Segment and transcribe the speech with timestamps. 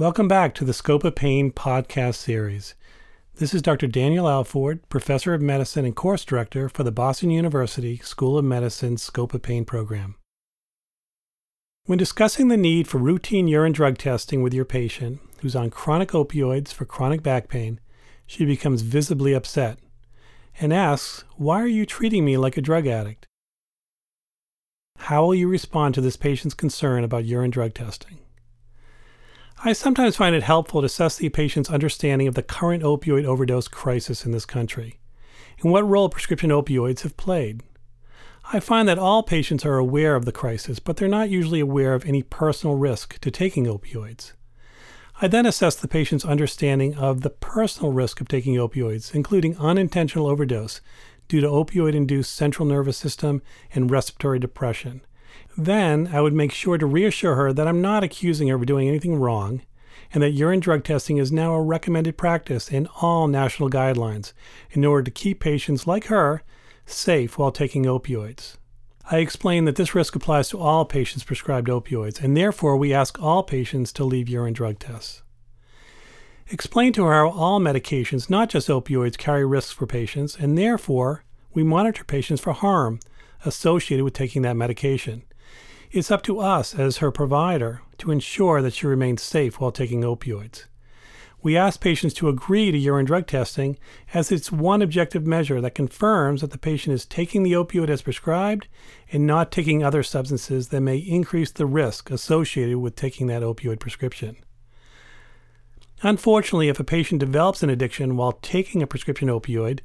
[0.00, 2.74] Welcome back to the Scope of Pain podcast series.
[3.34, 3.86] This is Dr.
[3.86, 8.96] Daniel Alford, Professor of Medicine and Course Director for the Boston University School of Medicine
[8.96, 10.14] Scope of Pain program.
[11.84, 16.12] When discussing the need for routine urine drug testing with your patient who's on chronic
[16.12, 17.78] opioids for chronic back pain,
[18.26, 19.80] she becomes visibly upset
[20.58, 23.26] and asks, Why are you treating me like a drug addict?
[24.96, 28.20] How will you respond to this patient's concern about urine drug testing?
[29.62, 33.68] I sometimes find it helpful to assess the patient's understanding of the current opioid overdose
[33.68, 35.00] crisis in this country
[35.60, 37.62] and what role prescription opioids have played.
[38.54, 41.92] I find that all patients are aware of the crisis, but they're not usually aware
[41.92, 44.32] of any personal risk to taking opioids.
[45.20, 50.26] I then assess the patient's understanding of the personal risk of taking opioids, including unintentional
[50.26, 50.80] overdose
[51.28, 53.42] due to opioid induced central nervous system
[53.74, 55.02] and respiratory depression.
[55.56, 58.88] Then I would make sure to reassure her that I'm not accusing her of doing
[58.88, 59.62] anything wrong
[60.12, 64.32] and that urine drug testing is now a recommended practice in all national guidelines
[64.70, 66.42] in order to keep patients like her
[66.86, 68.56] safe while taking opioids.
[69.10, 73.20] I explain that this risk applies to all patients prescribed opioids, and therefore we ask
[73.20, 75.22] all patients to leave urine drug tests.
[76.48, 81.24] Explain to her how all medications, not just opioids, carry risks for patients, and therefore
[81.52, 83.00] we monitor patients for harm
[83.44, 85.22] associated with taking that medication.
[85.90, 90.02] It's up to us as her provider to ensure that she remains safe while taking
[90.02, 90.64] opioids.
[91.42, 93.78] We ask patients to agree to urine drug testing
[94.12, 98.02] as it's one objective measure that confirms that the patient is taking the opioid as
[98.02, 98.68] prescribed
[99.10, 103.80] and not taking other substances that may increase the risk associated with taking that opioid
[103.80, 104.36] prescription.
[106.02, 109.80] Unfortunately, if a patient develops an addiction while taking a prescription opioid,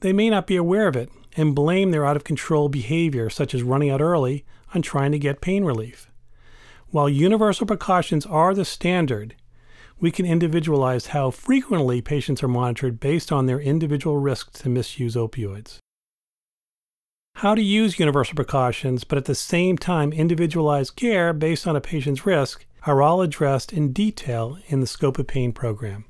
[0.00, 3.54] they may not be aware of it and blame their out of control behavior, such
[3.54, 4.44] as running out early,
[4.74, 6.10] on trying to get pain relief.
[6.90, 9.34] While universal precautions are the standard,
[9.98, 15.14] we can individualize how frequently patients are monitored based on their individual risk to misuse
[15.14, 15.78] opioids.
[17.36, 21.80] How to use universal precautions, but at the same time individualize care based on a
[21.80, 26.04] patient's risk are all addressed in detail in the Scope of Pain program.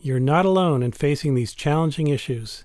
[0.00, 2.64] You're not alone in facing these challenging issues.